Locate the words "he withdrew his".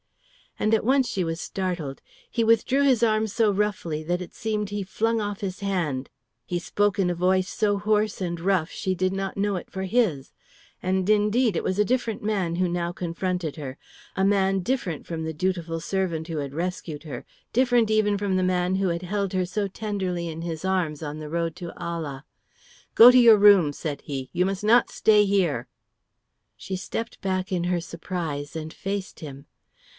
2.29-3.01